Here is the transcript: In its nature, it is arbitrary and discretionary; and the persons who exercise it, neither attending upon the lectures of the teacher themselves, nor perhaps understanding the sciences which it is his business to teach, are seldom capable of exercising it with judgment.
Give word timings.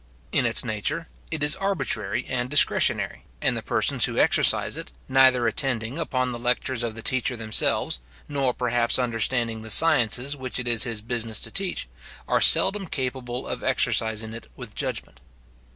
In 0.31 0.47
its 0.47 0.65
nature, 0.65 1.09
it 1.29 1.43
is 1.43 1.55
arbitrary 1.55 2.25
and 2.27 2.49
discretionary; 2.49 3.23
and 3.39 3.55
the 3.55 3.61
persons 3.61 4.05
who 4.05 4.17
exercise 4.17 4.75
it, 4.75 4.91
neither 5.07 5.45
attending 5.45 5.99
upon 5.99 6.31
the 6.31 6.39
lectures 6.39 6.81
of 6.81 6.95
the 6.95 7.03
teacher 7.03 7.35
themselves, 7.35 7.99
nor 8.27 8.51
perhaps 8.51 8.97
understanding 8.97 9.61
the 9.61 9.69
sciences 9.69 10.35
which 10.35 10.57
it 10.57 10.67
is 10.67 10.85
his 10.85 11.01
business 11.01 11.39
to 11.41 11.51
teach, 11.51 11.87
are 12.27 12.41
seldom 12.41 12.87
capable 12.87 13.45
of 13.45 13.63
exercising 13.63 14.33
it 14.33 14.47
with 14.55 14.73
judgment. 14.73 15.19